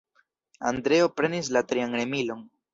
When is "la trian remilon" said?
1.59-2.45